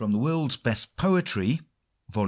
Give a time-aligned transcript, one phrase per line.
[0.03, 1.61] The WorldsVest Poetry
[2.09, 2.19] Vol.!